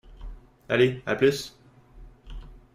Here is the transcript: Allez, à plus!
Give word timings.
Allez, 0.67 0.99
à 1.05 1.15
plus! 1.15 1.55